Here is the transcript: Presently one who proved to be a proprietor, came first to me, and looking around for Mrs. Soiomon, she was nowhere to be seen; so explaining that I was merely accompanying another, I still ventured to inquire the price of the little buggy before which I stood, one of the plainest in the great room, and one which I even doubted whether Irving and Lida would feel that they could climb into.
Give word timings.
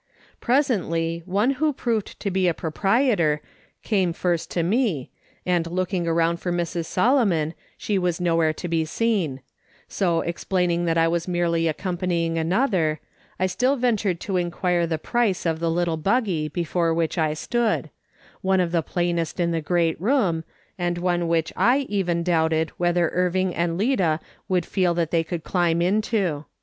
Presently 0.39 1.21
one 1.27 1.51
who 1.51 1.71
proved 1.73 2.19
to 2.21 2.31
be 2.31 2.47
a 2.47 2.55
proprietor, 2.55 3.39
came 3.83 4.13
first 4.13 4.49
to 4.49 4.63
me, 4.63 5.11
and 5.45 5.67
looking 5.67 6.07
around 6.07 6.37
for 6.39 6.51
Mrs. 6.51 6.85
Soiomon, 6.87 7.53
she 7.77 7.99
was 7.99 8.19
nowhere 8.19 8.51
to 8.51 8.67
be 8.67 8.83
seen; 8.83 9.41
so 9.87 10.21
explaining 10.21 10.85
that 10.85 10.97
I 10.97 11.07
was 11.07 11.27
merely 11.27 11.67
accompanying 11.67 12.35
another, 12.39 12.99
I 13.39 13.45
still 13.45 13.75
ventured 13.75 14.19
to 14.21 14.37
inquire 14.37 14.87
the 14.87 14.97
price 14.97 15.45
of 15.45 15.59
the 15.59 15.69
little 15.69 15.97
buggy 15.97 16.47
before 16.47 16.95
which 16.95 17.19
I 17.19 17.35
stood, 17.35 17.91
one 18.41 18.59
of 18.59 18.71
the 18.71 18.81
plainest 18.81 19.39
in 19.39 19.51
the 19.51 19.61
great 19.61 20.01
room, 20.01 20.43
and 20.79 20.97
one 20.97 21.27
which 21.27 21.53
I 21.55 21.81
even 21.89 22.23
doubted 22.23 22.71
whether 22.77 23.09
Irving 23.13 23.53
and 23.53 23.77
Lida 23.77 24.19
would 24.49 24.65
feel 24.65 24.95
that 24.95 25.11
they 25.11 25.23
could 25.23 25.43
climb 25.43 25.79
into. 25.79 26.45